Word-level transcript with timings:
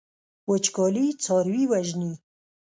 وچکالي 0.49 1.05
څاروي 1.23 1.63
وژني. 1.71 2.13